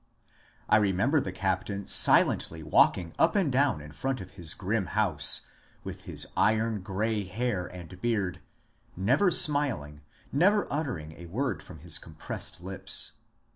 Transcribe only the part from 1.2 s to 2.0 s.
the captain